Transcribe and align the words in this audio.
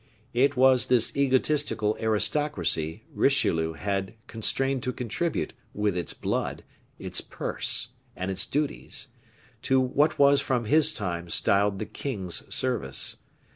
It 0.33 0.57
was 0.57 0.87
this 0.87 1.15
egotistical 1.15 1.95
aristocracy 1.99 3.03
Richelieu 3.13 3.73
had 3.73 4.15
constrained 4.25 4.81
to 4.81 4.93
contribute, 4.93 5.53
with 5.75 5.95
its 5.95 6.11
blood, 6.15 6.63
its 6.97 7.21
purse, 7.21 7.89
and 8.15 8.31
its 8.31 8.47
duties, 8.47 9.09
to 9.61 9.79
what 9.79 10.17
was 10.17 10.41
from 10.41 10.65
his 10.65 10.91
time 10.91 11.29
styled 11.29 11.77
the 11.77 11.85
king's 11.85 12.51
service. 12.51 13.17